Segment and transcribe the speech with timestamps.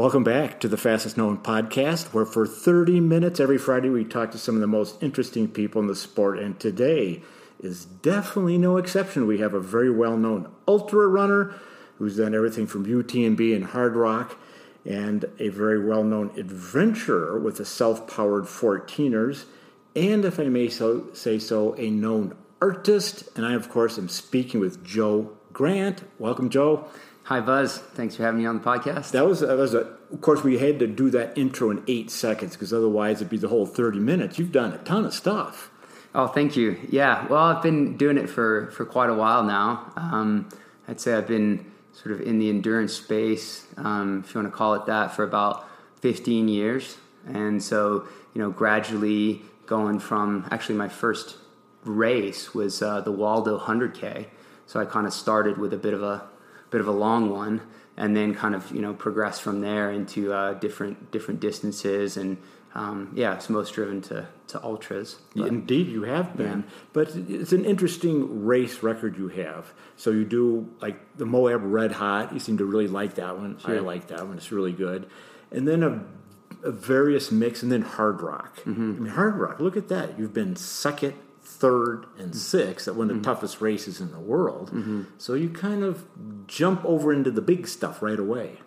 [0.00, 4.30] Welcome back to the Fastest Known podcast, where for 30 minutes every Friday we talk
[4.30, 6.38] to some of the most interesting people in the sport.
[6.38, 7.20] And today
[7.62, 9.26] is definitely no exception.
[9.26, 11.52] We have a very well known ultra runner
[11.98, 14.36] who's done everything from UTMB and Hardrock,
[14.86, 19.44] and a very well known adventurer with the self powered 14ers,
[19.94, 23.28] and if I may so, say so, a known artist.
[23.36, 26.04] And I, of course, am speaking with Joe Grant.
[26.18, 26.88] Welcome, Joe.
[27.30, 27.78] Hi, Buzz.
[27.78, 29.12] Thanks for having me on the podcast.
[29.12, 32.10] That was, that was a, of course, we had to do that intro in eight
[32.10, 34.36] seconds because otherwise it'd be the whole 30 minutes.
[34.36, 35.70] You've done a ton of stuff.
[36.12, 36.76] Oh, thank you.
[36.88, 39.92] Yeah, well, I've been doing it for, for quite a while now.
[39.94, 40.48] Um,
[40.88, 44.58] I'd say I've been sort of in the endurance space, um, if you want to
[44.58, 45.68] call it that, for about
[46.00, 46.96] 15 years.
[47.28, 51.36] And so, you know, gradually going from actually my first
[51.84, 54.26] race was uh, the Waldo 100K.
[54.66, 56.28] So I kind of started with a bit of a
[56.70, 57.60] bit of a long one,
[57.96, 62.38] and then kind of you know progress from there into uh, different different distances and
[62.74, 65.16] um, yeah, it's most driven to, to ultras.
[65.34, 66.60] But, Indeed, you have been.
[66.60, 66.74] Yeah.
[66.92, 69.72] But it's an interesting race record you have.
[69.96, 72.32] So you do like the Moab Red Hot.
[72.32, 73.58] You seem to really like that one.
[73.58, 73.76] Sure.
[73.76, 74.36] I like that one.
[74.36, 75.08] It's really good.
[75.50, 76.04] And then a,
[76.62, 78.54] a various mix, and then Hardrock.
[78.60, 78.70] Mm-hmm.
[78.96, 79.58] I mean, Hardrock.
[79.58, 80.16] Look at that.
[80.16, 81.14] You've been second
[81.60, 83.30] third and sixth at one of the mm-hmm.
[83.30, 84.70] toughest races in the world.
[84.72, 85.02] Mm-hmm.
[85.18, 86.06] So you kind of
[86.46, 88.60] jump over into the big stuff right away.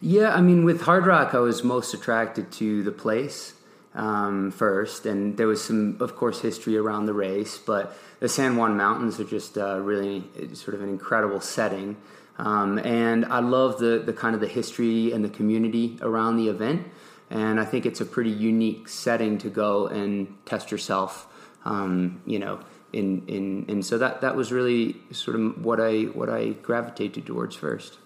[0.00, 3.54] Yeah, I mean, with Hardrock, I was most attracted to the place
[3.94, 8.56] um, first, and there was some, of course, history around the race, but the San
[8.56, 11.96] Juan Mountains are just uh, really sort of an incredible setting.
[12.38, 16.48] Um, and I love the, the kind of the history and the community around the
[16.48, 16.86] event.
[17.28, 21.26] And I think it's a pretty unique setting to go and test yourself
[21.64, 22.60] um, you know,
[22.92, 27.26] in, in, and so that, that was really sort of what I, what I gravitated
[27.26, 27.98] towards first.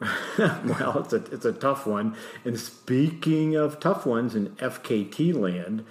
[0.38, 2.14] well, it's a, it's a tough one.
[2.44, 5.84] And speaking of tough ones in FKT land,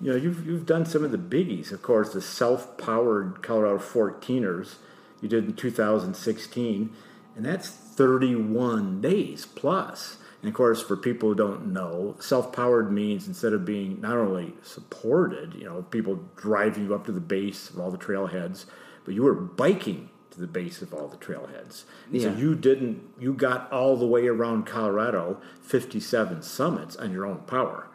[0.00, 1.70] you know, you've, you've done some of the biggies.
[1.70, 4.76] Of course, the self powered Colorado 14ers
[5.20, 6.90] you did in 2016,
[7.36, 10.16] and that's 31 days plus.
[10.42, 14.54] And of course, for people who don't know, self-powered means instead of being not only
[14.62, 18.66] supported, you know, people driving you up to the base of all the trailheads,
[19.04, 21.84] but you were biking to the base of all the trailheads.
[22.10, 22.22] Yeah.
[22.22, 27.38] So you didn't, you got all the way around Colorado, 57 summits on your own
[27.46, 27.86] power.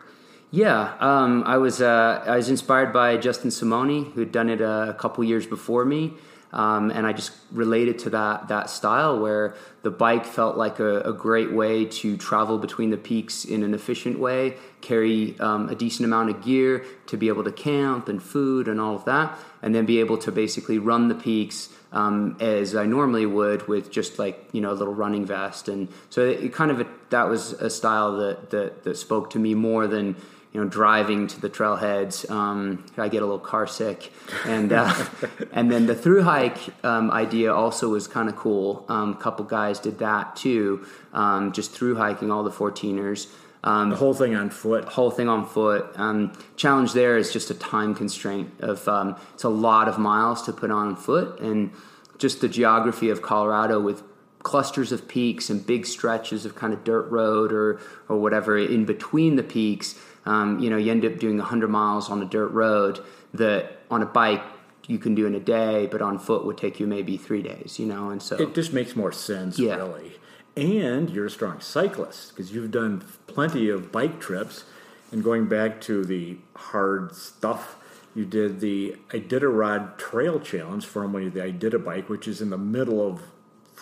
[0.49, 4.61] Yeah, um, I was uh, I was inspired by Justin Simoni, who had done it
[4.61, 6.13] a couple years before me.
[6.53, 11.01] Um, and I just related to that that style where the bike felt like a,
[11.01, 15.75] a, great way to travel between the peaks in an efficient way, carry um, a
[15.75, 19.37] decent amount of gear to be able to camp and food and all of that,
[19.61, 23.91] and then be able to basically run the peaks um, as I normally would with
[23.91, 25.67] just like you know a little running vest.
[25.67, 29.39] And so it, it kind of that was a style that, that that spoke to
[29.39, 30.15] me more than
[30.53, 32.29] you know, driving to the trailheads.
[32.29, 34.11] Um, I get a little car sick,
[34.45, 34.93] and uh,
[35.51, 38.85] and then the through hike um, idea also was kind of cool.
[38.89, 43.27] Um, a couple guys did that too, um, just through hiking all the 14ers.
[43.63, 44.85] Um, the whole thing on foot.
[44.85, 45.91] Whole thing on foot.
[45.95, 48.87] Um, challenge there is just a time constraint of
[49.33, 51.71] it's a lot of miles to put on foot, and
[52.17, 54.03] just the geography of Colorado with
[54.43, 58.85] clusters of peaks and big stretches of kind of dirt road or or whatever in
[58.85, 62.51] between the peaks um, you know, you end up doing 100 miles on a dirt
[62.51, 62.99] road
[63.33, 64.43] that on a bike
[64.85, 67.79] you can do in a day, but on foot would take you maybe three days,
[67.79, 68.35] you know, and so.
[68.35, 69.75] It just makes more sense, yeah.
[69.75, 70.13] really.
[70.57, 74.65] And you're a strong cyclist because you've done plenty of bike trips.
[75.11, 77.77] And going back to the hard stuff,
[78.13, 83.21] you did the Iditarod Trail Challenge, formerly the Iditabike, which is in the middle of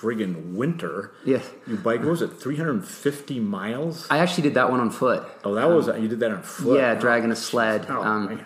[0.05, 1.11] friggin' winter.
[1.25, 1.41] Yeah.
[1.65, 4.07] You bike, what was it, 350 miles?
[4.09, 5.23] I actually did that one on foot.
[5.43, 6.77] Oh, that was, um, you did that on foot?
[6.77, 7.87] Yeah, dragging a sled.
[7.89, 8.45] Oh, um,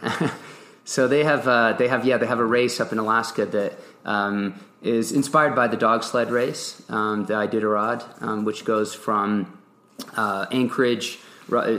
[0.86, 3.74] so they have, uh, they have, yeah, they have a race up in Alaska that
[4.06, 9.60] um, is inspired by the dog sled race, um, the Iditarod, um, which goes from
[10.16, 11.20] uh, Anchorage,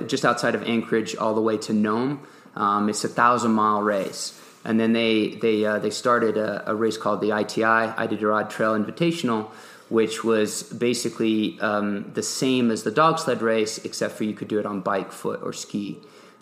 [0.06, 2.26] just outside of Anchorage, all the way to Nome.
[2.54, 6.74] Um, it's a thousand mile race and then they they uh, they started a, a,
[6.74, 9.50] race called the ITI Iditarod Trail Invitational,
[9.90, 14.48] which was basically um, the same as the dog sled race, except for you could
[14.48, 15.98] do it on bike, foot, or ski.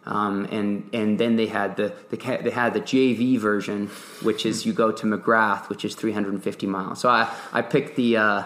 [0.07, 3.89] Um, and and then they had the, the they had the JV version,
[4.23, 7.01] which is you go to McGrath, which is 350 miles.
[7.01, 8.45] So I I picked the uh,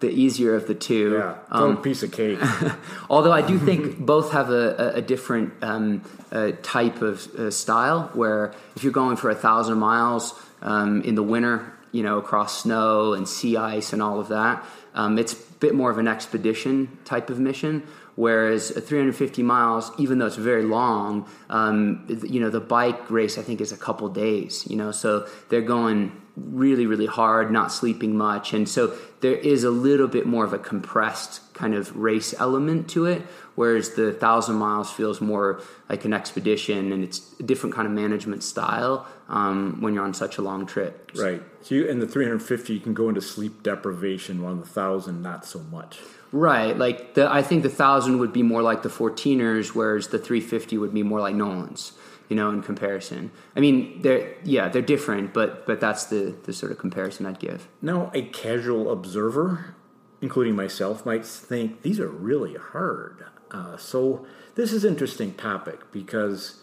[0.00, 1.14] the easier of the two.
[1.14, 2.38] Yeah, um, piece of cake.
[3.10, 6.02] although I do think both have a, a, a different um,
[6.32, 8.10] uh, type of uh, style.
[8.14, 12.62] Where if you're going for a thousand miles um, in the winter, you know, across
[12.62, 14.62] snow and sea ice and all of that.
[14.94, 17.82] Um, it's a bit more of an expedition type of mission.
[18.16, 23.36] Whereas a 350 miles, even though it's very long, um, you know, the bike race
[23.36, 24.66] I think is a couple days.
[24.68, 29.64] You know, so they're going really, really hard, not sleeping much, and so there is
[29.64, 33.22] a little bit more of a compressed kind of race element to it.
[33.56, 37.92] Whereas the thousand miles feels more like an expedition, and it's a different kind of
[37.92, 41.10] management style um, when you're on such a long trip.
[41.16, 41.42] Right.
[41.62, 45.46] So you, in the 350, you can go into sleep deprivation, while the thousand, not
[45.46, 45.98] so much.
[46.32, 46.76] Right.
[46.76, 50.76] Like the, I think the thousand would be more like the 14ers, whereas the 350
[50.78, 51.92] would be more like Nolan's.
[52.28, 53.30] You know, in comparison.
[53.54, 57.38] I mean, they're yeah, they're different, but but that's the the sort of comparison I'd
[57.38, 57.68] give.
[57.80, 59.76] Now, a casual observer,
[60.20, 63.26] including myself, might think these are really hard.
[63.50, 66.60] Uh, so this is interesting topic because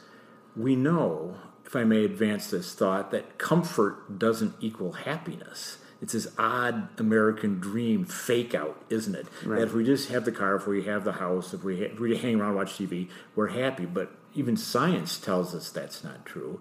[0.56, 1.36] we know,
[1.66, 7.62] if I may advance this thought, that comfort doesn't equal happiness it's this odd American
[7.62, 9.26] dream fake out, isn't it?
[9.46, 9.60] Right.
[9.60, 11.94] That if we just have the car, if we have the house, if we, ha-
[11.94, 13.86] if we hang around watch TV, we're happy.
[13.86, 16.60] But even science tells us that's not true.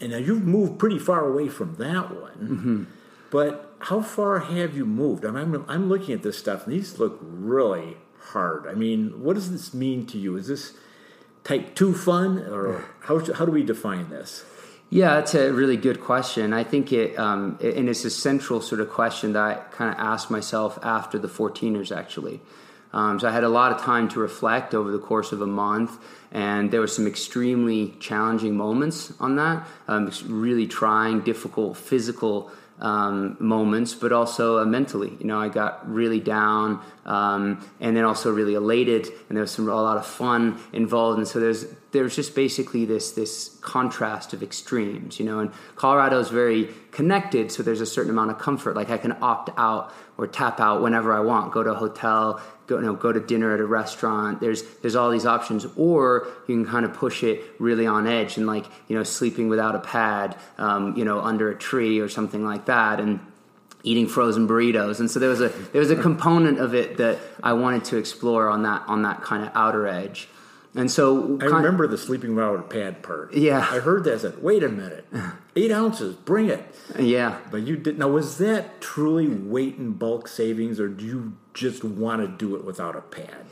[0.00, 2.38] And now you've moved pretty far away from that one.
[2.38, 2.84] Mm-hmm.
[3.32, 5.24] But how far have you moved?
[5.24, 7.96] I I'm, I'm looking at this stuff, and these look really
[8.30, 8.66] hard.
[8.66, 10.36] I mean, what does this mean to you?
[10.36, 10.74] Is this
[11.44, 14.44] type 2 fun, or how, how do we define this?
[14.90, 16.52] Yeah, that's a really good question.
[16.52, 19.98] I think it, um, and it's a central sort of question that I kind of
[19.98, 22.40] asked myself after the 14ers, actually.
[22.92, 25.46] Um, so I had a lot of time to reflect over the course of a
[25.46, 25.98] month,
[26.30, 29.66] and there were some extremely challenging moments on that.
[29.88, 32.50] Um, really trying, difficult physical
[32.82, 35.16] um, moments, but also uh, mentally.
[35.18, 39.52] You know, I got really down, um, and then also really elated, and there was
[39.52, 41.18] some a lot of fun involved.
[41.18, 45.20] And so there's there's just basically this this contrast of extremes.
[45.20, 48.74] You know, and Colorado is very connected, so there's a certain amount of comfort.
[48.74, 51.52] Like I can opt out or tap out whenever I want.
[51.52, 54.40] Go to a hotel, go you know, go to dinner at a restaurant.
[54.40, 58.36] There's there's all these options, or you can kind of push it really on edge
[58.38, 62.08] and like you know sleeping without a pad, um, you know under a tree or
[62.08, 63.20] something like that, and
[63.84, 65.00] eating frozen burritos.
[65.00, 67.98] And so there was a there was a component of it that I wanted to
[67.98, 70.28] explore on that on that kind of outer edge.
[70.74, 73.34] And so I remember the sleeping without a pad part.
[73.34, 74.14] Yeah, I heard that.
[74.14, 75.06] I said, "Wait a minute,
[75.56, 76.64] eight ounces, bring it."
[76.98, 77.98] Yeah, but you did.
[77.98, 82.56] Now, was that truly weight and bulk savings, or do you just want to do
[82.56, 83.44] it without a pad?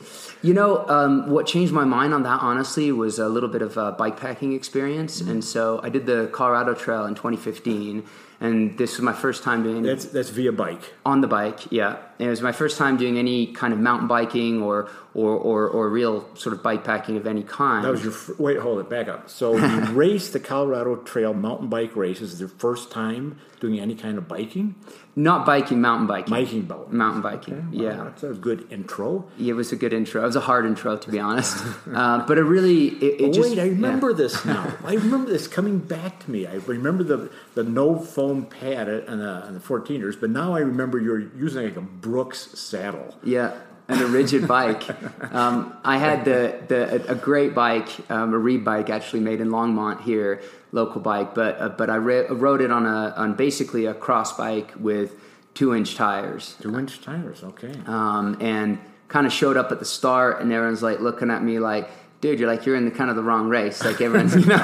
[0.43, 3.77] You know, um, what changed my mind on that honestly was a little bit of
[3.77, 5.31] a bike packing experience, mm-hmm.
[5.31, 8.05] and so I did the Colorado Trail in 2015
[8.41, 11.97] and this was my first time doing that's that's via bike on the bike yeah
[12.19, 15.69] and it was my first time doing any kind of mountain biking or or or,
[15.69, 18.89] or real sort of bike packing of any kind that was your wait hold it
[18.89, 23.39] back up so you raced the colorado trail mountain bike race is your first time
[23.61, 24.75] doing any kind of biking
[25.17, 26.31] not biking, mountain biking.
[26.31, 26.93] Biking, boat.
[26.93, 27.55] Mountain biking.
[27.55, 29.29] Okay, well, yeah, that's a good intro.
[29.37, 30.23] Yeah, it was a good intro.
[30.23, 31.65] It was a hard intro, to be honest.
[31.93, 33.51] uh, but it really, it, it oh, just.
[33.51, 34.17] Wait, I remember yeah.
[34.17, 34.77] this now.
[34.85, 36.47] I remember this coming back to me.
[36.47, 40.61] I remember the the no foam pad on the, on the 14ers, but now I
[40.61, 43.17] remember you're using like a Brooks saddle.
[43.23, 43.59] Yeah
[43.89, 44.85] and a rigid bike.
[45.33, 49.49] Um, I had the, the a great bike, um, a Reed bike, actually made in
[49.49, 50.43] Longmont here,
[50.73, 51.35] local bike.
[51.35, 55.15] But uh, but I re- rode it on a on basically a cross bike with
[55.55, 56.57] two inch tires.
[56.61, 57.73] Two inch tires, okay.
[57.87, 58.79] Um, and
[59.09, 61.91] kind of showed up at the start, and everyone's like looking at me like
[62.21, 63.85] dude, you're like you're in the kind of the wrong race.
[63.85, 64.57] Like everyone's, you know,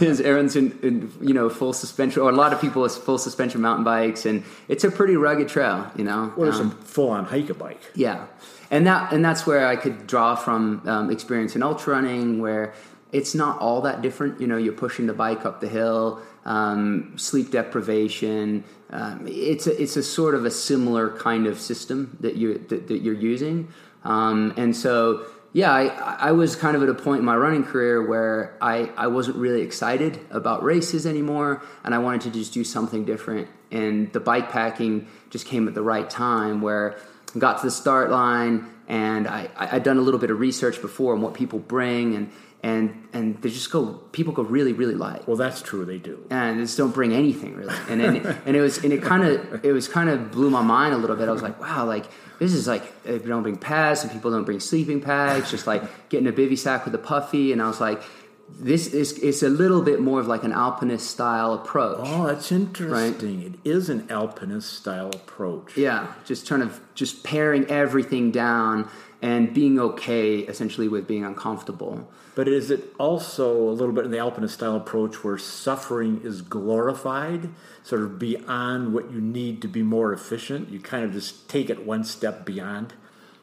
[0.00, 3.60] everyone's in, in, you know full suspension, or a lot of people with full suspension
[3.60, 6.32] mountain bikes, and it's a pretty rugged trail, you know.
[6.36, 7.80] Well, there's um, some full on hike a bike.
[7.94, 8.26] Yeah,
[8.70, 12.74] and that and that's where I could draw from um, experience in ultra running, where
[13.12, 14.40] it's not all that different.
[14.40, 18.64] You know, you're pushing the bike up the hill, um, sleep deprivation.
[18.90, 22.88] Um, it's a, it's a sort of a similar kind of system that you that,
[22.88, 23.68] that you're using,
[24.04, 27.62] um, and so yeah, I, I was kind of at a point in my running
[27.62, 32.54] career where I, I wasn't really excited about races anymore, and I wanted to just
[32.54, 33.48] do something different.
[33.70, 36.96] And the bike packing just came at the right time where
[37.34, 40.80] I got to the start line, and I, I'd done a little bit of research
[40.80, 42.30] before on what people bring, and
[42.62, 46.24] and and they just go people go really really light well that's true they do
[46.30, 49.24] and they just don't bring anything really and and, and it was and it kind
[49.24, 51.84] of it was kind of blew my mind a little bit i was like wow
[51.84, 52.06] like
[52.42, 55.68] this is like if you don't bring pads and people don't bring sleeping bags, just
[55.68, 57.52] like getting a bivy sack with a puffy.
[57.52, 58.02] And I was like,
[58.48, 62.00] this is it's a little bit more of like an alpinist style approach.
[62.02, 63.42] Oh, that's interesting.
[63.42, 63.54] Right?
[63.54, 65.76] It is an alpinist style approach.
[65.76, 68.90] Yeah, just kind of just paring everything down
[69.22, 72.10] and being okay essentially with being uncomfortable.
[72.34, 76.42] But is it also a little bit in the alpinist style approach where suffering is
[76.42, 77.50] glorified,
[77.84, 80.70] sort of beyond what you need to be more efficient?
[80.70, 82.94] You kind of just take it one step beyond.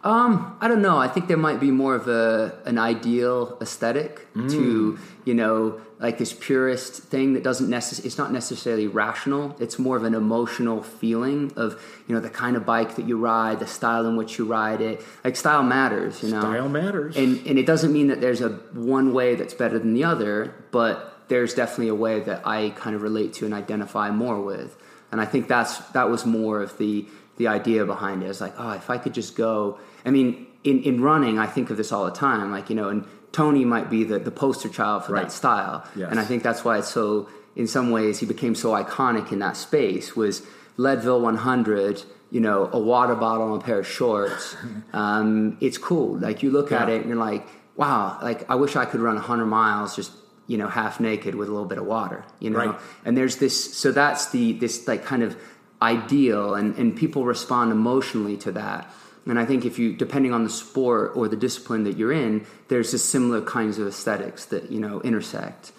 [0.02, 0.98] Um, I don't know.
[0.98, 4.50] I think there might be more of a an ideal aesthetic mm.
[4.50, 9.58] to you know like this purist thing that doesn't necess- it's not necessarily rational.
[9.60, 13.18] It's more of an emotional feeling of you know the kind of bike that you
[13.18, 15.04] ride, the style in which you ride it.
[15.26, 16.40] Like style matters, you know.
[16.40, 19.94] Style matters, and and it doesn't mean that there's a one way that's better than
[19.94, 24.12] the other, but there's definitely a way that I kind of relate to and identify
[24.12, 24.78] more with.
[25.12, 28.28] And I think that's that was more of the the idea behind it.
[28.28, 29.78] It's like, oh, if I could just go.
[30.06, 32.52] I mean, in, in running, I think of this all the time.
[32.52, 35.24] Like, you know, and Tony might be the, the poster child for right.
[35.24, 35.86] that style.
[35.96, 36.10] Yes.
[36.10, 39.40] And I think that's why it's so, in some ways, he became so iconic in
[39.40, 40.42] that space was
[40.78, 44.56] Leadville 100, you know, a water bottle and a pair of shorts.
[44.94, 46.18] um, it's cool.
[46.18, 46.84] Like, you look yeah.
[46.84, 50.12] at it and you're like, wow, like, I wish I could run 100 miles just
[50.48, 52.80] you know half naked with a little bit of water you know right.
[53.06, 55.38] and there's this so that's the this like kind of
[55.80, 58.92] ideal and, and people respond emotionally to that
[59.26, 62.46] and i think if you depending on the sport or the discipline that you're in
[62.68, 65.72] there's just similar kinds of aesthetics that you know intersect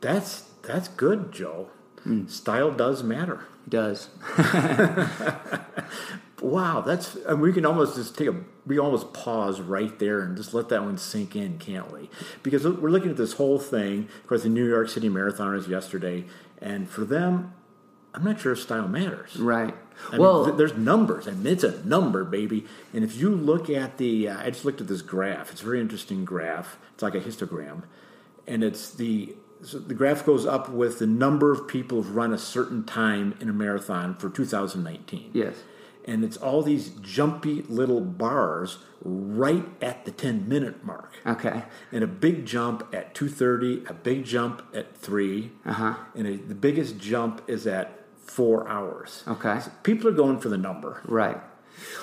[0.00, 1.68] that's that's good joe
[2.06, 2.28] mm.
[2.30, 4.08] style does matter it does
[6.40, 8.34] wow that's and we can almost just take a
[8.66, 12.08] we almost pause right there and just let that one sink in can't we
[12.42, 15.68] because we're looking at this whole thing of course the new york city marathon was
[15.68, 16.24] yesterday
[16.60, 17.52] and for them
[18.14, 19.36] I'm not sure if style matters.
[19.36, 19.74] Right.
[20.12, 21.28] I well, mean, th- there's numbers.
[21.28, 22.66] I mean, it's a number, baby.
[22.92, 25.50] And if you look at the, uh, I just looked at this graph.
[25.52, 26.78] It's a very interesting graph.
[26.94, 27.84] It's like a histogram,
[28.46, 29.34] and it's the
[29.64, 33.34] so the graph goes up with the number of people who've run a certain time
[33.40, 35.30] in a marathon for 2019.
[35.32, 35.54] Yes.
[36.04, 41.14] And it's all these jumpy little bars right at the 10 minute mark.
[41.26, 41.62] Okay.
[41.90, 45.52] And a big jump at 2:30, a big jump at 3.
[45.64, 45.94] Uh-huh.
[46.14, 49.22] And a, the biggest jump is at four hours.
[49.28, 49.60] Okay.
[49.60, 51.00] So people are going for the number.
[51.04, 51.40] Right.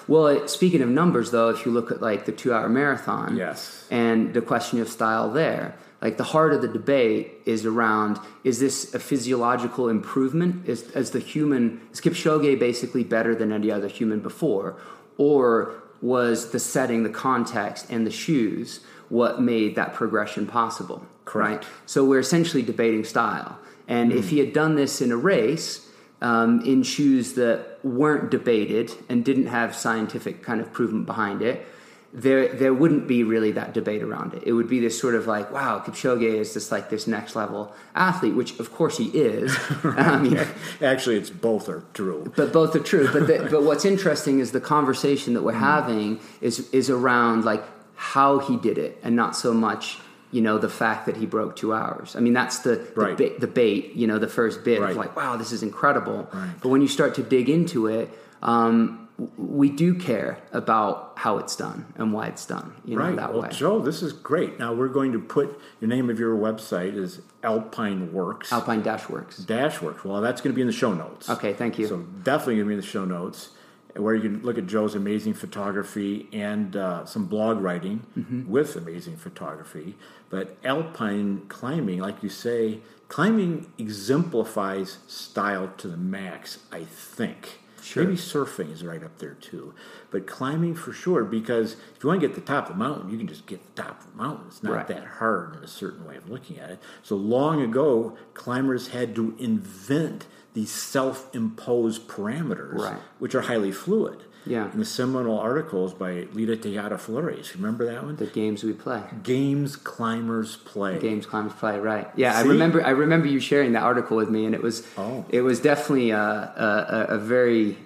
[0.08, 4.34] Well, speaking of numbers, though, if you look at like the two-hour marathon, yes, and
[4.34, 8.94] the question of style there, like the heart of the debate is around: is this
[8.94, 10.68] a physiological improvement?
[10.68, 14.76] Is as the human is Kipchoge basically better than any other human before,
[15.18, 21.06] or was the setting, the context, and the shoes what made that progression possible?
[21.26, 21.64] Correct.
[21.64, 21.74] Right.
[21.86, 24.18] So we're essentially debating style, and mm.
[24.18, 25.88] if he had done this in a race
[26.22, 31.66] um, in shoes that weren't debated and didn't have scientific kind of proven behind it,
[32.14, 34.44] there there wouldn't be really that debate around it.
[34.46, 37.74] It would be this sort of like, wow, Kipchoge is just like this next level
[37.96, 39.56] athlete, which of course he is.
[39.84, 40.40] I mean,
[40.82, 42.32] Actually, it's both are true.
[42.36, 43.10] But both are true.
[43.12, 45.60] But the, but what's interesting is the conversation that we're mm.
[45.60, 47.64] having is is around like
[47.96, 50.00] how he did it, and not so much
[50.32, 52.16] you know the fact that he broke two hours.
[52.16, 53.18] I mean, that's the right.
[53.18, 54.92] the, bait, the, bait, you know, the first bit right.
[54.92, 56.30] of like, wow, this is incredible.
[56.34, 56.52] Right.
[56.62, 58.10] But when you start to dig into it,
[58.42, 62.74] um, we do care about how it's done and why it's done.
[62.86, 63.16] You know, right.
[63.18, 63.50] that well, way.
[63.52, 64.58] Joe, this is great.
[64.58, 68.52] Now we're going to put your name of your website is Alpine Works.
[68.52, 69.38] Alpine Dash Works.
[69.38, 70.04] Dash Works.
[70.04, 71.30] Well, that's going to be in the show notes.
[71.30, 71.88] Okay, thank you.
[71.88, 73.50] So definitely going to be in the show notes
[73.96, 78.50] where you can look at Joe's amazing photography and uh, some blog writing mm-hmm.
[78.50, 79.96] with amazing photography.
[80.30, 87.60] But alpine climbing, like you say, climbing exemplifies style to the max, I think.
[87.82, 88.04] Sure.
[88.04, 89.74] Maybe surfing is right up there too.
[90.12, 92.80] But climbing for sure, because if you want to get to the top of the
[92.80, 94.46] mountain, you can just get the top of the mountain.
[94.48, 94.88] It's not right.
[94.88, 96.80] that hard in a certain way of looking at it.
[97.02, 103.00] So long ago, climbers had to invent these self-imposed parameters, right.
[103.20, 104.24] which are highly fluid.
[104.46, 104.72] Yeah.
[104.72, 107.56] And the seminal articles by Lito Tejada Flores.
[107.56, 108.16] Remember that one?
[108.16, 109.04] The games we play.
[109.24, 110.98] Games climbers play.
[111.00, 111.80] Games climbers play.
[111.80, 112.10] Right.
[112.16, 112.40] Yeah, See?
[112.40, 112.84] I remember.
[112.84, 114.86] I remember you sharing that article with me, and it was.
[114.98, 115.26] Oh.
[115.30, 117.78] It was definitely a, a, a very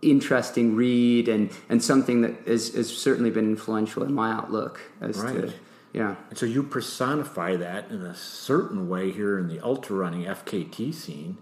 [0.00, 5.18] interesting read, and and something that has, has certainly been influential in my outlook as
[5.18, 5.34] right.
[5.34, 5.52] to.
[5.92, 6.14] Yeah.
[6.28, 10.94] And so you personify that in a certain way here in the ultra running FKT
[10.94, 11.36] scene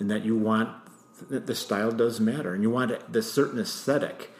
[0.00, 0.70] in that you want
[1.28, 4.30] that the style does matter, and you want the certain aesthetic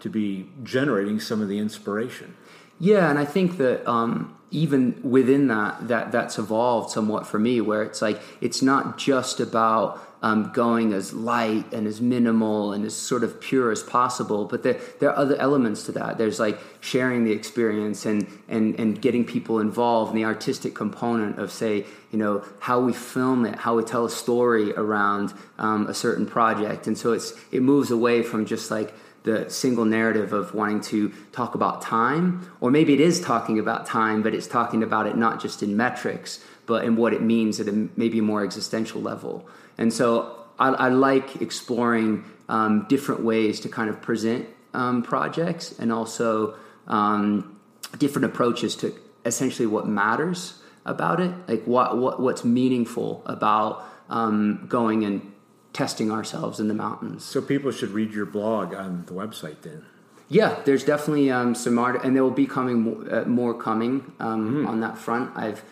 [0.00, 2.36] to be generating some of the inspiration.
[2.78, 7.60] Yeah, and I think that um, even within that, that that's evolved somewhat for me,
[7.60, 12.84] where it's like it's not just about um, going as light and as minimal and
[12.84, 14.44] as sort of pure as possible.
[14.44, 16.18] But there, there are other elements to that.
[16.18, 21.38] There's like sharing the experience and, and, and getting people involved in the artistic component
[21.38, 25.86] of, say, you know, how we film it, how we tell a story around um,
[25.86, 26.86] a certain project.
[26.86, 28.94] And so it's, it moves away from just like
[29.24, 33.84] the single narrative of wanting to talk about time, or maybe it is talking about
[33.84, 37.60] time, but it's talking about it not just in metrics, but in what it means
[37.60, 39.46] at a maybe more existential level.
[39.78, 45.78] And so I, I like exploring um, different ways to kind of present um, projects
[45.78, 46.56] and also
[46.86, 47.58] um,
[47.98, 48.94] different approaches to
[49.24, 55.32] essentially what matters about it, like what, what what's meaningful about um, going and
[55.72, 57.24] testing ourselves in the mountains.
[57.24, 59.84] So people should read your blog on the website then.
[60.30, 64.12] Yeah, there's definitely um, some art, and there will be coming more, uh, more coming
[64.20, 64.68] um, mm.
[64.68, 65.34] on that front.
[65.36, 65.62] I've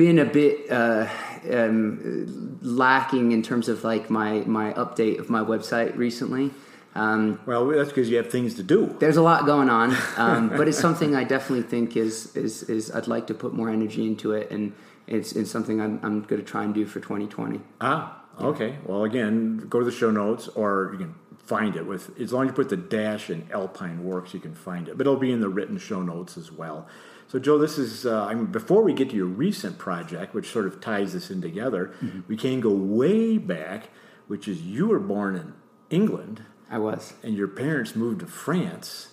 [0.00, 1.06] been a bit uh,
[1.52, 6.50] um, lacking in terms of like my my update of my website recently.
[6.94, 8.96] Um, well, that's because you have things to do.
[8.98, 12.90] There's a lot going on, um, but it's something I definitely think is is is
[12.90, 14.72] I'd like to put more energy into it, and
[15.06, 17.60] it's it's something I'm I'm going to try and do for 2020.
[17.82, 18.76] Ah, Okay.
[18.86, 21.14] Well, again, go to the show notes, or you can
[21.44, 24.54] find it with as long as you put the dash in Alpine Works, you can
[24.54, 24.96] find it.
[24.96, 26.86] But it'll be in the written show notes as well.
[27.30, 30.50] So, Joe, this is uh, I mean, before we get to your recent project, which
[30.50, 31.94] sort of ties this in together.
[32.02, 32.22] Mm-hmm.
[32.26, 33.90] We can go way back,
[34.26, 35.52] which is you were born in
[35.90, 36.42] England.
[36.68, 39.10] I was, and your parents moved to France,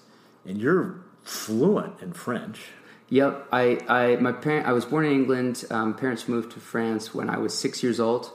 [0.47, 2.69] and you're fluent in French.
[3.09, 5.63] Yep, I, I my parent I was born in England.
[5.69, 8.31] Um, parents moved to France when I was six years old.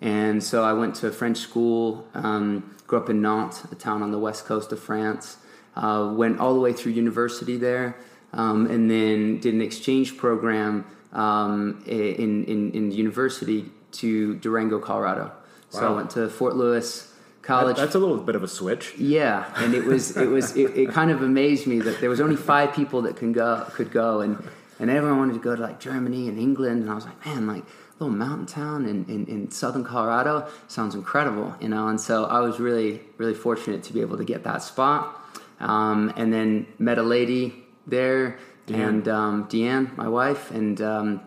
[0.00, 4.00] And so I went to a French school, um, grew up in Nantes, a town
[4.00, 5.38] on the west coast of France,
[5.74, 7.96] uh, went all the way through university there,
[8.34, 15.32] um, and then did an exchange program um, in, in, in university to Durango, Colorado.
[15.70, 15.92] So wow.
[15.92, 17.12] I went to Fort Lewis
[17.42, 17.76] College.
[17.76, 18.94] That's a little bit of a switch.
[18.98, 22.20] Yeah, and it was it was it, it kind of amazed me that there was
[22.20, 24.42] only five people that can go could go, and
[24.78, 27.46] and everyone wanted to go to like Germany and England, and I was like, man,
[27.46, 31.86] like a little mountain town in, in, in, southern Colorado sounds incredible, you know.
[31.86, 35.20] And so I was really, really fortunate to be able to get that spot.
[35.60, 38.88] Um, and then met a lady there, Deanne.
[38.88, 41.20] and um, Deanne, my wife, and um,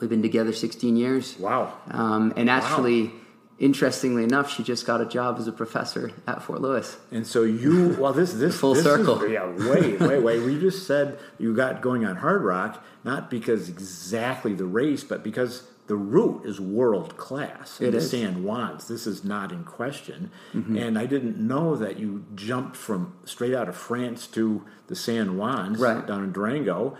[0.00, 1.38] we've been together 16 years.
[1.38, 1.72] Wow.
[1.90, 3.12] Um, and actually, wow.
[3.58, 6.96] interestingly enough, she just got a job as a professor at Fort Lewis.
[7.10, 9.22] And so you, well, this this full this circle.
[9.22, 10.40] Is, yeah, wait, wait, wait.
[10.42, 15.64] We just said you got going on Hardrock not because exactly the race, but because
[15.86, 17.80] the route is world class.
[17.80, 18.10] It the is.
[18.10, 18.88] San Juans.
[18.88, 20.30] This is not in question.
[20.54, 20.76] Mm-hmm.
[20.76, 25.36] And I didn't know that you jumped from straight out of France to the San
[25.36, 26.06] Juans right.
[26.06, 26.96] down in Durango.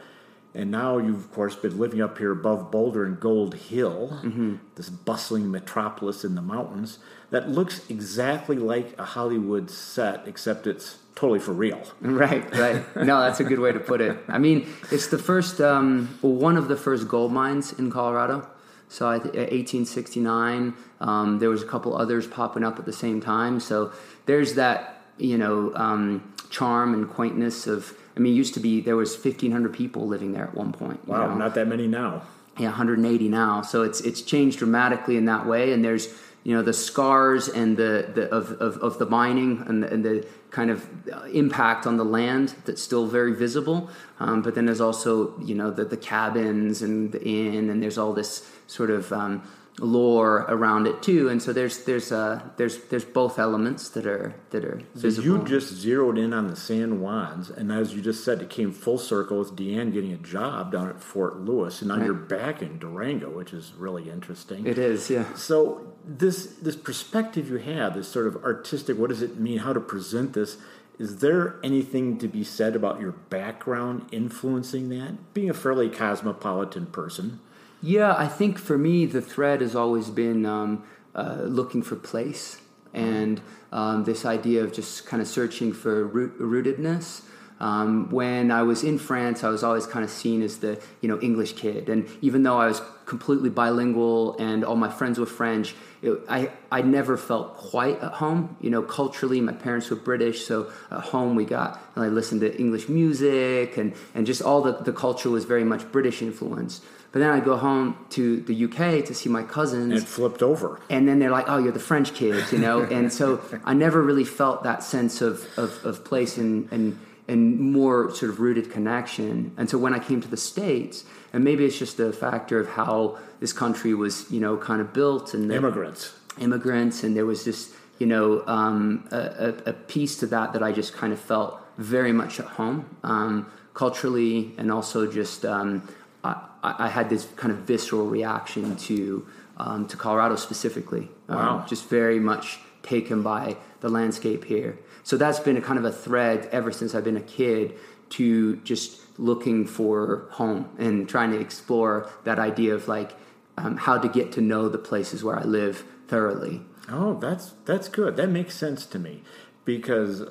[0.54, 4.56] And now you've, of course, been living up here above Boulder and Gold Hill, mm-hmm.
[4.74, 6.98] this bustling metropolis in the mountains
[7.30, 11.82] that looks exactly like a Hollywood set, except it's totally for real.
[12.02, 12.96] Right, right.
[12.96, 14.18] No, that's a good way to put it.
[14.28, 18.46] I mean, it's the first, um, well, one of the first gold mines in Colorado.
[18.92, 23.58] So 1869, um, there was a couple others popping up at the same time.
[23.58, 23.90] So
[24.26, 27.96] there's that you know um, charm and quaintness of.
[28.14, 31.08] I mean, it used to be there was 1,500 people living there at one point.
[31.08, 31.34] Wow, know?
[31.36, 32.22] not that many now.
[32.58, 33.62] Yeah, 180 now.
[33.62, 35.72] So it's it's changed dramatically in that way.
[35.72, 36.12] And there's
[36.44, 40.04] you know the scars and the, the of, of, of the mining and the, and
[40.04, 43.88] the kind of uh, impact on the land that's still very visible.
[44.20, 47.96] Um, but then there's also you know the, the cabins and the inn and there's
[47.96, 49.42] all this sort of um,
[49.78, 51.28] lore around it too.
[51.28, 55.26] And so there's there's uh, there's there's both elements that are that are so visible.
[55.26, 58.72] you just zeroed in on the San Juans, and as you just said, it came
[58.72, 62.06] full circle with Deanne getting a job down at Fort Lewis, and now right.
[62.06, 64.66] you're back in Durango, which is really interesting.
[64.66, 65.32] It is, yeah.
[65.34, 69.58] So this this perspective you have, this sort of artistic, what does it mean?
[69.58, 70.58] How to present this?
[70.98, 75.32] Is there anything to be said about your background influencing that?
[75.32, 77.40] Being a fairly cosmopolitan person.
[77.82, 80.84] Yeah, I think for me, the thread has always been um,
[81.16, 82.60] uh, looking for place
[82.94, 83.40] and
[83.72, 87.22] um, this idea of just kind of searching for root- rootedness.
[87.58, 91.08] Um, when I was in France, I was always kind of seen as the you
[91.08, 95.26] know English kid, and even though I was completely bilingual and all my friends were
[95.26, 98.56] French, it, I I never felt quite at home.
[98.60, 102.40] You know, culturally, my parents were British, so at home we got and I listened
[102.40, 106.80] to English music, and and just all the the culture was very much British influence.
[107.12, 109.92] But then I go home to the UK to see my cousins.
[109.92, 110.80] And it flipped over.
[110.88, 112.82] And then they're like, oh, you're the French kid, you know?
[112.82, 116.98] and so I never really felt that sense of, of, of place and, and,
[117.28, 119.52] and more sort of rooted connection.
[119.58, 122.68] And so when I came to the States, and maybe it's just a factor of
[122.68, 127.26] how this country was, you know, kind of built and the, immigrants, immigrants, and there
[127.26, 131.20] was this, you know, um, a, a, piece to that that I just kind of
[131.20, 135.88] felt very much at home, um, culturally, and also just um,
[136.24, 141.08] I, I, had this kind of visceral reaction to um, to Colorado specifically.
[141.28, 141.58] Um, wow.
[141.58, 144.78] Um, just very much taken by the landscape here.
[145.02, 147.74] So that's been a kind of a thread ever since I've been a kid
[148.10, 153.12] to just looking for home and trying to explore that idea of like
[153.56, 156.62] um, how to get to know the places where I live thoroughly.
[156.88, 158.16] Oh, that's that's good.
[158.16, 159.22] That makes sense to me
[159.64, 160.22] because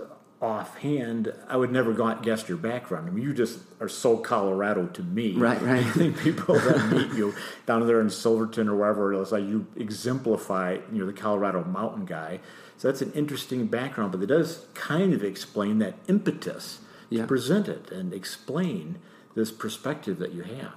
[0.42, 3.08] offhand, I would never got guessed your background.
[3.08, 5.34] I mean, you just are so Colorado to me.
[5.34, 5.86] Right, right.
[5.86, 7.34] I think people that meet you
[7.66, 12.06] down there in Silverton or wherever else, like you exemplify, you know, the Colorado mountain
[12.06, 12.40] guy.
[12.78, 17.22] So that's an interesting background, but it does kind of explain that impetus Yeah.
[17.22, 18.98] to present it and explain
[19.36, 20.74] this perspective that you have.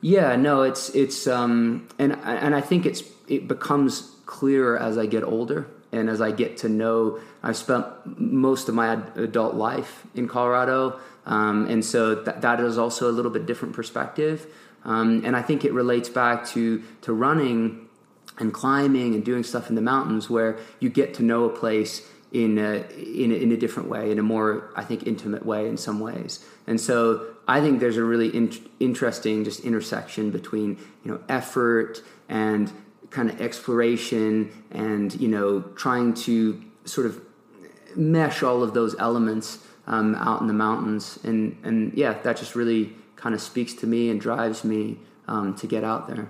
[0.00, 5.06] Yeah, no, it's it's um, and and I think it's it becomes clearer as I
[5.06, 7.18] get older and as I get to know.
[7.42, 7.86] I've spent
[8.20, 13.12] most of my adult life in Colorado, um, and so that that is also a
[13.12, 14.46] little bit different perspective.
[14.84, 17.88] Um, and I think it relates back to to running
[18.38, 22.06] and climbing and doing stuff in the mountains where you get to know a place
[22.30, 25.66] in a, in a, in a different way, in a more I think intimate way
[25.68, 26.44] in some ways.
[26.66, 32.02] And so I think there's a really in, interesting just intersection between you know effort
[32.28, 32.70] and
[33.10, 37.20] kind of exploration and you know trying to sort of
[37.96, 42.54] mesh all of those elements um, out in the mountains and and yeah that just
[42.54, 46.28] really kind of speaks to me and drives me um, to get out there.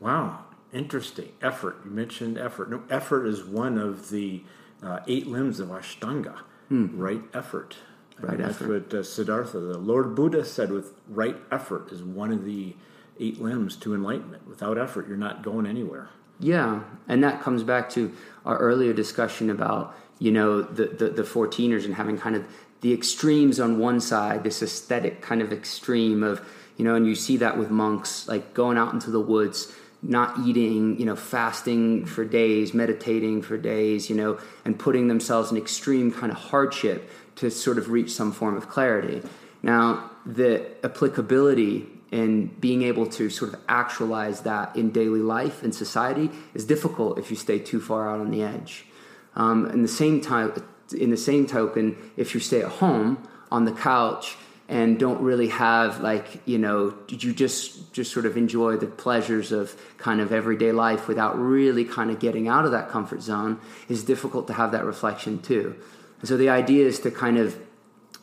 [0.00, 1.32] Wow, interesting.
[1.42, 1.78] Effort.
[1.84, 2.70] You mentioned effort.
[2.70, 4.42] No, effort is one of the
[4.82, 6.38] uh, eight limbs of Ashtanga.
[6.70, 7.76] Right effort.
[8.18, 8.26] Hmm.
[8.26, 8.92] Right that's effort.
[8.92, 10.70] what uh, Siddhartha, the Lord Buddha, said.
[10.70, 12.76] With right effort is one of the
[13.20, 14.46] eight limbs to enlightenment.
[14.48, 16.08] Without effort, you're not going anywhere.
[16.38, 18.12] Yeah, and that comes back to
[18.44, 22.46] our earlier discussion about you know the the, the 14ers and having kind of
[22.82, 27.14] the extremes on one side, this aesthetic kind of extreme of you know, and you
[27.14, 32.04] see that with monks like going out into the woods, not eating, you know, fasting
[32.04, 37.10] for days, meditating for days, you know, and putting themselves in extreme kind of hardship
[37.36, 39.22] to sort of reach some form of clarity.
[39.62, 45.74] Now, the applicability and being able to sort of actualize that in daily life and
[45.74, 48.86] society is difficult if you stay too far out on the edge.
[49.34, 50.52] Um, in the same time,
[50.96, 54.36] in the same token, if you stay at home on the couch
[54.68, 58.86] and don't really have like you know, did you just just sort of enjoy the
[58.86, 63.20] pleasures of kind of everyday life without really kind of getting out of that comfort
[63.20, 63.60] zone?
[63.88, 65.76] Is difficult to have that reflection too.
[66.20, 67.58] And so the idea is to kind of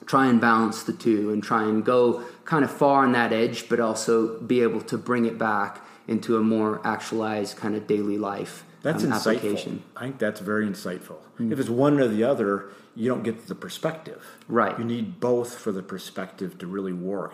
[0.05, 3.69] try and balance the two and try and go kind of far on that edge,
[3.69, 8.17] but also be able to bring it back into a more actualized kind of daily
[8.17, 9.79] life That's um, insightful.
[9.95, 11.17] I think that's very insightful.
[11.39, 14.23] If it's one or the other, you don't get the perspective.
[14.47, 14.77] Right.
[14.77, 17.33] You need both for the perspective to really work.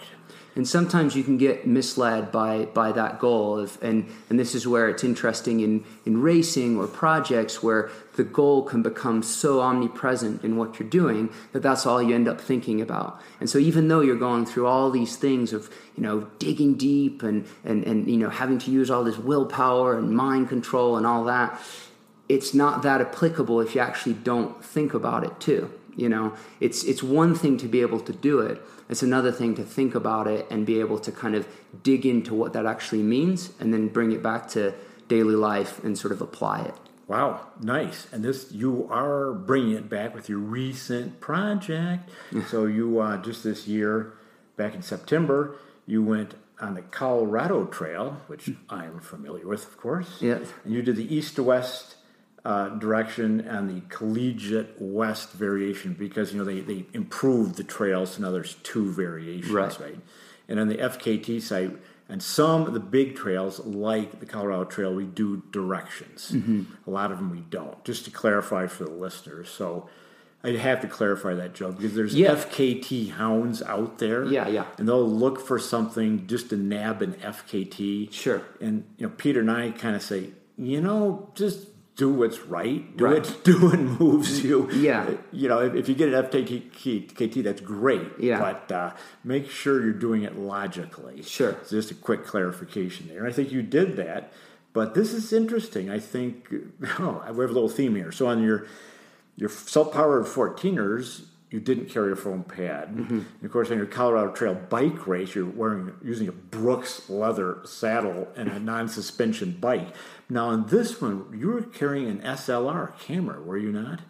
[0.59, 4.67] And sometimes you can get misled by by that goal of and and this is
[4.67, 10.43] where it's interesting in in racing or projects where the goal can become so omnipresent
[10.43, 13.21] in what you're doing that that's all you end up thinking about.
[13.39, 17.23] And so even though you're going through all these things of, you know, digging deep
[17.23, 21.07] and and and you know having to use all this willpower and mind control and
[21.07, 21.57] all that,
[22.27, 25.71] it's not that applicable if you actually don't think about it too.
[25.99, 28.61] You know, it's it's one thing to be able to do it.
[28.89, 31.47] It's another thing to think about it and be able to kind of
[31.83, 34.73] dig into what that actually means and then bring it back to
[35.07, 36.75] daily life and sort of apply it.
[37.07, 38.07] Wow, nice.
[38.11, 42.09] And this, you are bringing it back with your recent project.
[42.47, 44.13] so you uh, just this year,
[44.57, 45.55] back in September,
[45.87, 50.21] you went on the Colorado Trail, which I am familiar with, of course.
[50.21, 50.39] Yeah.
[50.63, 51.95] And you did the east to west
[52.45, 58.15] uh, direction and the collegiate west variation because you know they, they improved the trails.
[58.15, 59.79] and now there's two variations, Right.
[59.79, 59.99] right?
[60.47, 64.95] And on the FKT site, and some of the big trails, like the Colorado Trail,
[64.95, 66.31] we do directions.
[66.31, 66.63] Mm-hmm.
[66.87, 67.83] A lot of them we don't.
[67.85, 69.87] Just to clarify for the listeners, so
[70.43, 72.31] I'd have to clarify that, Joe, because there's Yeah.
[72.33, 74.23] FKT hounds out there.
[74.25, 74.65] Yeah, yeah.
[74.79, 78.11] And they'll look for something just to nab an FKT.
[78.11, 78.41] Sure.
[78.59, 81.67] And you know, Peter and I kind of say, you know, just
[81.99, 82.95] do what's right.
[82.97, 83.17] Do Right.
[83.17, 83.43] it.
[83.43, 84.71] Do what moves you.
[84.71, 85.11] Yeah.
[85.33, 88.07] You know, if, if you get an FKT, KT, that's great.
[88.17, 88.39] Yeah.
[88.39, 88.91] But uh,
[89.23, 91.21] make sure you're doing it logically.
[91.23, 91.57] Sure.
[91.65, 93.27] So just a quick clarification there.
[93.27, 94.31] I think you did that.
[94.71, 95.89] But this is interesting.
[95.89, 96.47] I think
[96.99, 98.11] oh, we have a little theme here.
[98.13, 98.65] So on your
[99.35, 102.95] your self-powered 14ers, you didn't carry a foam pad.
[102.95, 103.45] Mm-hmm.
[103.45, 108.27] Of course, on your Colorado Trail bike race, you're wearing using a Brooks leather saddle
[108.35, 109.87] and a non-suspension bike.
[110.29, 114.01] Now, on this one, you were carrying an SLR camera, were you not?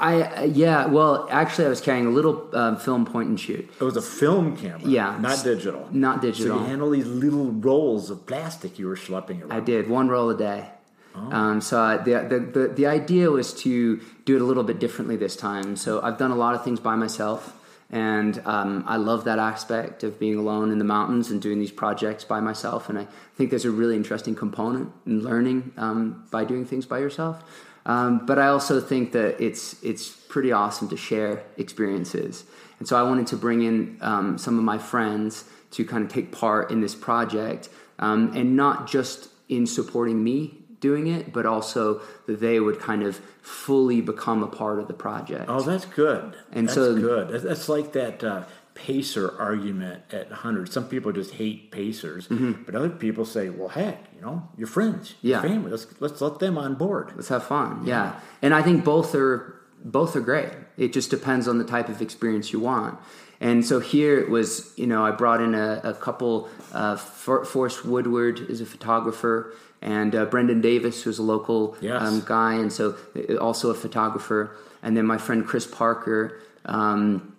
[0.00, 3.68] I uh, yeah, well, actually, I was carrying a little um, film point and shoot.
[3.80, 5.18] It was a film camera, Yeah.
[5.20, 5.88] not digital.
[5.90, 6.56] Not digital.
[6.56, 9.52] So you handle these little rolls of plastic you were schlepping around.
[9.52, 10.70] I did one roll a day.
[11.14, 14.78] Um, so uh, the, the, the the idea was to do it a little bit
[14.78, 15.76] differently this time.
[15.76, 17.54] So I've done a lot of things by myself,
[17.90, 21.72] and um, I love that aspect of being alone in the mountains and doing these
[21.72, 22.88] projects by myself.
[22.88, 26.98] And I think there's a really interesting component in learning um, by doing things by
[26.98, 27.42] yourself.
[27.86, 32.44] Um, but I also think that it's it's pretty awesome to share experiences.
[32.78, 36.12] And so I wanted to bring in um, some of my friends to kind of
[36.12, 37.68] take part in this project,
[37.98, 43.02] um, and not just in supporting me doing it, but also that they would kind
[43.02, 45.46] of fully become a part of the project.
[45.48, 46.36] Oh, that's good.
[46.52, 47.28] And that's so- good.
[47.30, 50.72] That's- like that uh, pacer argument at hundred.
[50.72, 55.10] Some people just hate pacers, but other people say, "Well, heck, you know, you're friends,
[55.14, 55.26] Mm-hmm.
[55.26, 55.40] Yeah.
[55.42, 55.70] your family.
[55.72, 57.82] Let's let's let them on board." Let's have fun.
[57.84, 58.20] Yeah.
[58.40, 60.50] And I think both are both are great.
[60.78, 62.98] It just depends on the type of experience you want.
[63.40, 66.48] And so here it was, you know, I brought in a, a couple.
[66.72, 72.02] Uh, For- Forrest Woodward is a photographer, and uh, Brendan Davis, who's a local Yes.
[72.02, 74.56] um, guy, and so uh, also a photographer.
[74.82, 77.36] And then my friend Chris Parker, um,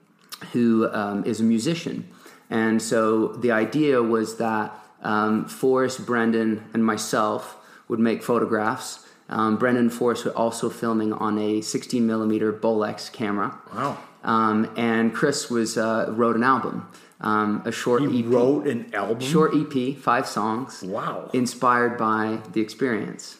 [0.53, 2.07] who um, is a musician.
[2.49, 4.71] And so the idea was that
[5.03, 9.05] um, Forrest, Brendan, and myself would make photographs.
[9.29, 13.57] Um, Brendan Forrest were also filming on a 16 millimeter Bolex camera.
[13.73, 13.97] Wow.
[14.23, 16.87] Um, and Chris was uh, wrote an album,
[17.21, 19.19] um, a short He EP, wrote an album.
[19.21, 21.29] short EP, five songs Wow.
[21.33, 23.37] inspired by the experience.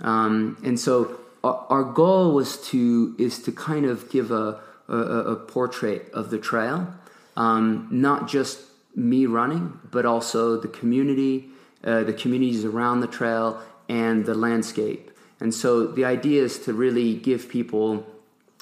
[0.00, 4.96] Um, and so our, our goal was to is to kind of give a, a,
[4.96, 6.88] a portrait of the trail,
[7.36, 8.60] um, not just
[8.96, 11.48] me running, but also the community,
[11.84, 15.10] uh, the communities around the trail, and the landscape.
[15.40, 18.06] And so the idea is to really give people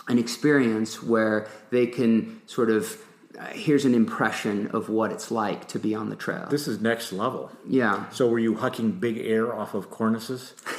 [0.09, 3.01] an experience where they can sort of
[3.53, 6.47] here's an impression of what it's like to be on the trail.
[6.51, 7.51] This is next level.
[7.67, 8.09] yeah.
[8.11, 10.55] So, were you hucking big air off of cornices?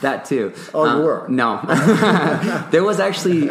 [0.00, 0.52] that too.
[0.74, 1.28] Oh, you Uh, were?
[1.28, 1.60] No,
[2.70, 3.48] there was actually.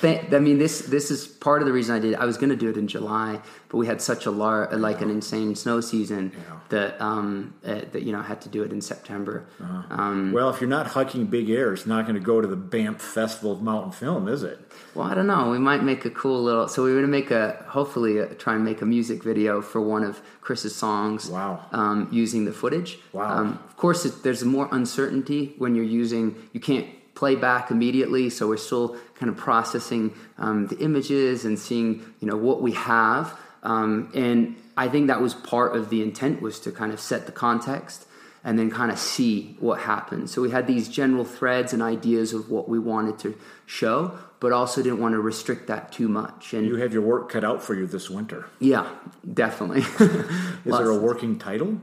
[0.00, 2.12] Th- I mean, this this is part of the reason I did.
[2.12, 2.18] it.
[2.18, 5.00] I was going to do it in July, but we had such a lar- like
[5.00, 6.56] an insane snow season Yeah.
[6.70, 9.46] that um uh, that you know I had to do it in September.
[9.90, 12.56] Um, Well, if you're not hucking big air, it's not going to go to the
[12.56, 14.58] Banff Festival of Mountain Film, is it?
[14.96, 15.50] Well, I don't know.
[15.50, 16.68] We might make a cool little.
[16.68, 19.60] So we are going to make a hopefully uh try and make a music video
[19.60, 21.28] for one of Chris's songs.
[21.28, 21.64] Wow.
[21.72, 22.98] Um, using the footage.
[23.12, 23.38] Wow.
[23.38, 26.34] Um, of course, it, there's more uncertainty when you're using.
[26.52, 31.58] You can't play back immediately, so we're still kind of processing um, the images and
[31.58, 33.38] seeing, you know, what we have.
[33.62, 37.26] Um, and I think that was part of the intent was to kind of set
[37.26, 38.05] the context
[38.46, 40.30] and then kind of see what happened.
[40.30, 44.52] So we had these general threads and ideas of what we wanted to show, but
[44.52, 46.54] also didn't want to restrict that too much.
[46.54, 48.46] And You have your work cut out for you this winter.
[48.60, 48.86] yeah,
[49.34, 49.80] definitely.
[50.64, 51.80] Is there a working title?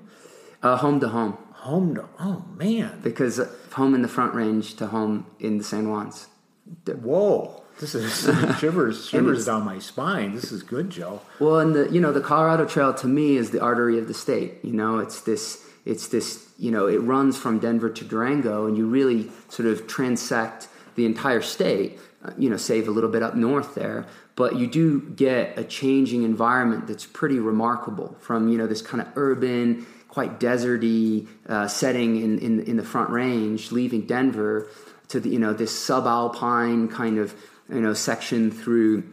[0.64, 1.38] uh, home to home?
[1.68, 2.06] Home to.
[2.20, 3.00] Oh man!
[3.04, 3.40] because
[3.74, 6.28] home in the front range to home in the San Juans.
[6.88, 7.64] Whoa!
[7.80, 8.14] This is
[8.60, 10.36] shivers shivers down my spine.
[10.36, 11.22] This is good, Joe.
[11.40, 14.14] Well, and the you know the Colorado Trail to me is the artery of the
[14.14, 14.60] state.
[14.64, 18.78] You know, it's this it's this you know it runs from Denver to Durango, and
[18.78, 22.00] you really sort of transect the entire state.
[22.24, 24.86] uh, You know, save a little bit up north there, but you do
[25.26, 30.40] get a changing environment that's pretty remarkable from you know this kind of urban, quite
[30.40, 34.68] deserty uh, setting in, in in the Front Range, leaving Denver
[35.10, 37.36] to the you know this subalpine kind of
[37.70, 39.04] you know section through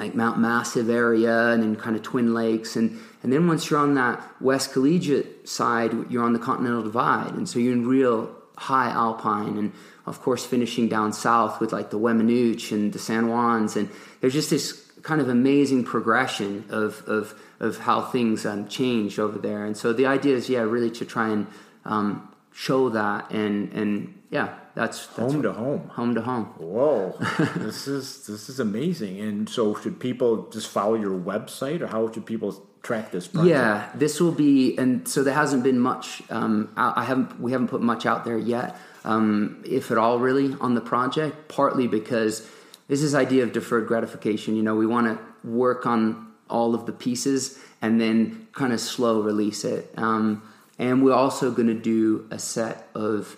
[0.00, 2.74] like Mount Massive area and then kind of Twin Lakes.
[2.74, 7.34] And and then once you're on that West Collegiate side, you're on the Continental Divide,
[7.34, 9.72] and so you're in real high alpine and
[10.04, 13.76] of course finishing down south with like the Weminuche and the San Juans.
[13.76, 13.88] And
[14.20, 19.38] there's just this kind of amazing progression of of of how things um, change over
[19.38, 19.64] there.
[19.64, 21.46] And so the idea is yeah really to try and
[21.84, 25.88] um, show that and and yeah that's, that's Home to home.
[25.88, 27.16] home to home Whoa!
[27.56, 29.20] this is this is amazing.
[29.20, 33.26] And so, should people just follow your website, or how should people track this?
[33.26, 33.50] Project?
[33.50, 36.22] Yeah, this will be, and so there hasn't been much.
[36.30, 40.18] Um, I I haven't, we haven't put much out there yet, um, if at all,
[40.20, 41.48] really, on the project.
[41.48, 42.48] Partly because
[42.88, 44.54] this is idea of deferred gratification.
[44.56, 48.80] You know, we want to work on all of the pieces and then kind of
[48.80, 49.92] slow release it.
[49.96, 50.42] Um,
[50.78, 53.36] and we're also going to do a set of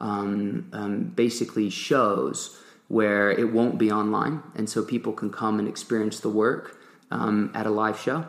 [0.00, 5.66] um, um, basically shows where it won't be online, and so people can come and
[5.68, 6.78] experience the work
[7.10, 8.26] um, at a live show.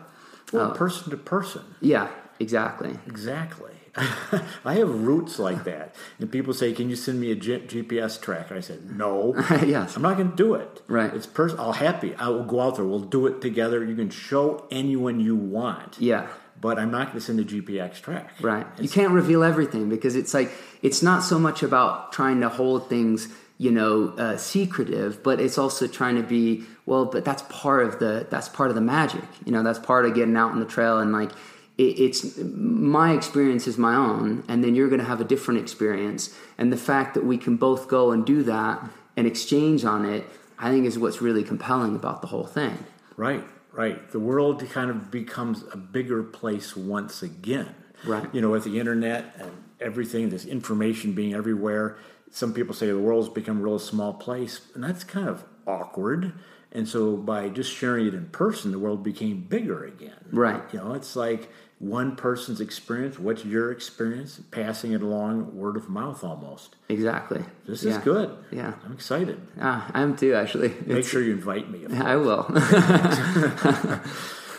[0.52, 1.62] Well, person to person.
[1.80, 2.98] Yeah, exactly.
[3.06, 3.72] Exactly.
[4.64, 8.20] I have roots like that, and people say, "Can you send me a G- GPS
[8.20, 9.96] tracker?" I said, "No, yes.
[9.96, 11.12] I'm not going to do it." Right.
[11.14, 11.58] It's person.
[11.58, 12.14] I'll happy.
[12.16, 12.84] I will go out there.
[12.84, 13.82] We'll do it together.
[13.82, 15.96] You can show anyone you want.
[15.98, 16.28] Yeah.
[16.60, 18.30] But I'm not going to send a GPX track.
[18.40, 18.66] Right.
[18.80, 20.50] you can't reveal everything because it's like
[20.82, 25.58] it's not so much about trying to hold things, you know, uh, secretive, but it's
[25.58, 27.04] also trying to be well.
[27.04, 29.24] But that's part of the that's part of the magic.
[29.44, 31.30] You know, that's part of getting out on the trail and like
[31.78, 35.60] it, it's my experience is my own, and then you're going to have a different
[35.60, 36.34] experience.
[36.58, 38.82] And the fact that we can both go and do that
[39.16, 40.24] and exchange on it,
[40.58, 42.84] I think, is what's really compelling about the whole thing.
[43.16, 43.44] Right.
[43.76, 44.10] Right.
[44.10, 47.74] The world kind of becomes a bigger place once again.
[48.04, 48.28] Right.
[48.34, 51.98] You know, with the internet and everything, this information being everywhere,
[52.30, 56.32] some people say the world's become a real small place, and that's kind of awkward.
[56.72, 60.24] And so by just sharing it in person, the world became bigger again.
[60.30, 60.62] Right.
[60.72, 65.90] You know, it's like one person's experience, what's your experience, passing it along word of
[65.90, 66.74] mouth almost.
[66.88, 67.44] Exactly.
[67.66, 67.92] This yeah.
[67.92, 68.34] is good.
[68.50, 68.72] Yeah.
[68.84, 69.40] I'm excited.
[69.60, 70.68] Ah, I am too, actually.
[70.86, 71.86] Make it's, sure you invite me.
[71.96, 72.46] I will.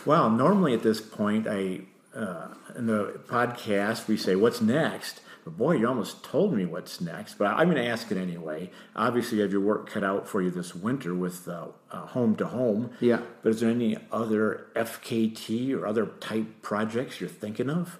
[0.05, 1.81] well, normally at this point, I
[2.15, 6.99] uh, in the podcast we say, "What's next?" But boy, you almost told me what's
[6.99, 7.35] next.
[7.35, 8.69] But I'm going to ask it anyway.
[8.97, 12.35] Obviously, you have your work cut out for you this winter with uh, uh, home
[12.35, 12.91] to home.
[12.99, 13.21] Yeah.
[13.43, 17.97] But is there any other FKT or other type projects you're thinking of?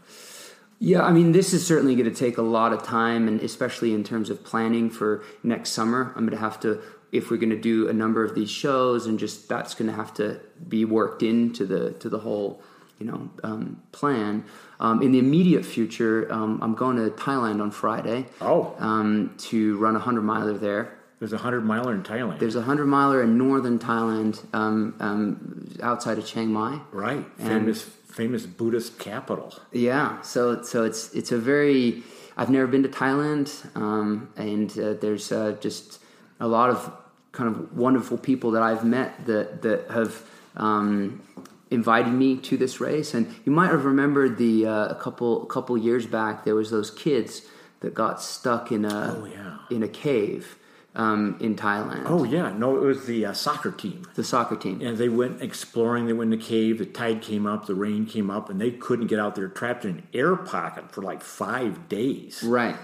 [0.80, 3.94] Yeah, I mean, this is certainly going to take a lot of time, and especially
[3.94, 6.12] in terms of planning for next summer.
[6.18, 6.82] I'm going to have to,
[7.14, 9.96] if we're going to do a number of these shows, and just that's going to
[9.96, 12.62] have to be worked into the to the whole,
[13.00, 14.44] you know, um, plan.
[14.80, 18.28] Um, in the immediate future, um, I'm going to Thailand on Friday.
[18.42, 18.76] Oh.
[18.80, 20.98] Um, to run a hundred miler there.
[21.20, 22.40] There's a hundred miler in Thailand.
[22.40, 26.80] There's a hundred miler in northern Thailand, um, um, outside of Chiang Mai.
[26.92, 29.54] Right, famous famous Buddhist capital.
[29.72, 32.04] Yeah, so so it's it's a very.
[32.40, 36.00] I've never been to Thailand, um, and uh, there's uh, just
[36.40, 36.94] a lot of
[37.32, 40.22] kind of wonderful people that I've met that that have
[40.56, 41.24] um,
[41.70, 43.14] invited me to this race.
[43.14, 46.72] And you might have remembered the uh, a couple a couple years back there was
[46.72, 47.42] those kids
[47.82, 49.76] that got stuck in a oh, yeah.
[49.76, 50.58] in a cave.
[50.96, 52.06] Um, in Thailand.
[52.08, 54.08] Oh yeah, no, it was the uh, soccer team.
[54.16, 54.82] The soccer team.
[54.82, 56.08] And they went exploring.
[56.08, 56.80] They went in the cave.
[56.80, 57.68] The tide came up.
[57.68, 59.36] The rain came up, and they couldn't get out.
[59.36, 62.42] They were trapped in an air pocket for like five days.
[62.42, 62.76] Right.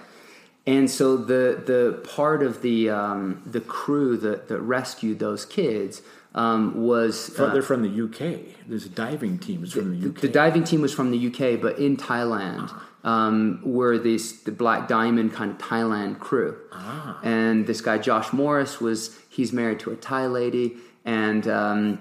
[0.67, 6.03] And so the the part of the um, the crew that, that rescued those kids
[6.35, 8.57] um, was uh, they're from the UK.
[8.67, 10.15] There's a diving team is from the UK.
[10.21, 14.87] The diving team was from the UK, but in Thailand um, were this the Black
[14.87, 16.57] Diamond kind of Thailand crew.
[16.71, 17.19] Ah.
[17.23, 21.99] And this guy Josh Morris was he's married to a Thai lady, and um,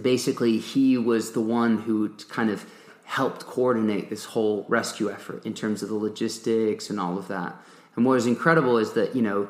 [0.00, 2.64] basically he was the one who kind of
[3.04, 7.54] helped coordinate this whole rescue effort in terms of the logistics and all of that.
[7.94, 9.48] And what was incredible is that you know,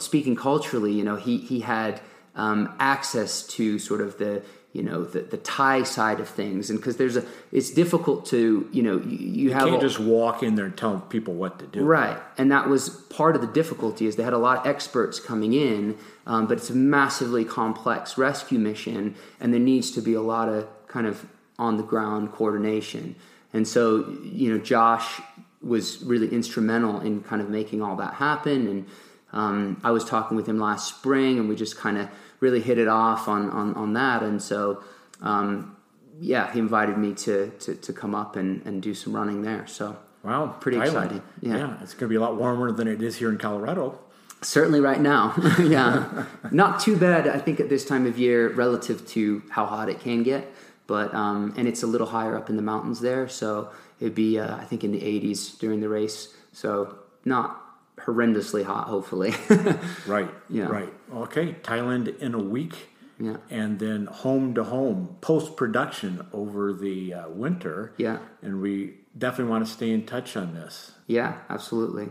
[0.00, 2.00] speaking culturally, you know, he he had
[2.34, 4.42] um, access to sort of the
[4.72, 8.68] you know the, the Thai side of things, and because there's a it's difficult to
[8.72, 11.34] you know you, you, you have can't a, just walk in there and tell people
[11.34, 12.18] what to do, right?
[12.38, 15.52] And that was part of the difficulty is they had a lot of experts coming
[15.52, 20.22] in, um, but it's a massively complex rescue mission, and there needs to be a
[20.22, 21.26] lot of kind of
[21.58, 23.14] on the ground coordination.
[23.52, 25.20] And so you know Josh
[25.60, 28.86] was really instrumental in kind of making all that happen and.
[29.32, 32.08] Um, I was talking with him last spring, and we just kind of
[32.40, 34.22] really hit it off on on, on that.
[34.22, 34.82] And so,
[35.20, 35.76] um,
[36.20, 39.66] yeah, he invited me to, to, to come up and, and do some running there.
[39.66, 40.86] So, wow, pretty Thailand.
[40.86, 41.22] exciting.
[41.40, 41.56] Yeah.
[41.56, 43.98] yeah, it's going to be a lot warmer than it is here in Colorado.
[44.42, 45.34] Certainly, right now.
[45.60, 47.28] yeah, not too bad.
[47.28, 50.52] I think at this time of year, relative to how hot it can get.
[50.86, 54.38] But um, and it's a little higher up in the mountains there, so it'd be
[54.38, 56.34] uh, I think in the 80s during the race.
[56.52, 57.61] So not
[57.98, 59.34] horrendously hot, hopefully.
[60.06, 60.30] right.
[60.48, 60.66] Yeah.
[60.66, 60.92] Right.
[61.12, 61.54] Okay.
[61.62, 62.88] Thailand in a week.
[63.18, 63.36] Yeah.
[63.50, 67.92] And then home to home, post production over the uh, winter.
[67.96, 68.18] Yeah.
[68.40, 70.92] And we definitely want to stay in touch on this.
[71.06, 72.08] Yeah, absolutely.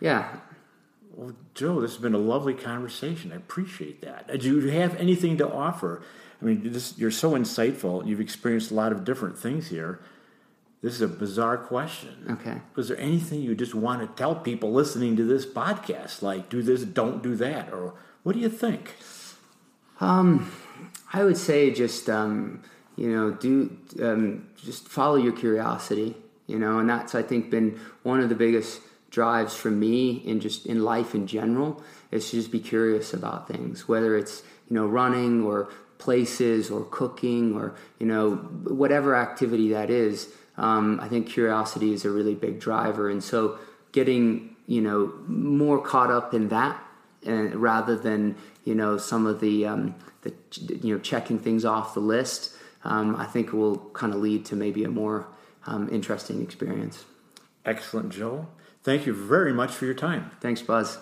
[0.00, 0.36] Yeah.
[1.12, 3.32] Well, Joe, this has been a lovely conversation.
[3.32, 4.28] I appreciate that.
[4.30, 6.02] Uh, do you have anything to offer?
[6.40, 8.06] I mean, this, you're so insightful.
[8.06, 10.00] You've experienced a lot of different things here.
[10.82, 12.26] This is a bizarre question.
[12.30, 12.58] Okay.
[12.74, 16.62] Was there anything you just want to tell people listening to this podcast, like do
[16.62, 18.94] this, don't do that, or what do you think?
[20.00, 20.50] Um,
[21.12, 22.62] I would say just um,
[22.96, 26.16] you know do um, just follow your curiosity,
[26.46, 30.40] you know, and that's I think been one of the biggest drives for me in
[30.40, 34.76] just in life in general is to just be curious about things, whether it's you
[34.76, 35.68] know running or
[35.98, 42.04] places or cooking or you know whatever activity that is um, I think curiosity is
[42.04, 43.58] a really big driver, and so
[43.92, 46.82] getting you know more caught up in that,
[47.24, 50.32] and rather than you know some of the um, the
[50.82, 54.56] you know checking things off the list, um, I think will kind of lead to
[54.56, 55.26] maybe a more
[55.66, 57.04] um, interesting experience.
[57.64, 58.48] Excellent, Joe.
[58.82, 60.30] Thank you very much for your time.
[60.40, 60.98] Thanks, Buzz.